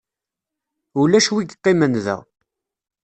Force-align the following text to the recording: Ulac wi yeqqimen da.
Ulac 1.01 1.27
wi 1.33 1.43
yeqqimen 1.45 1.93
da. 2.05 2.17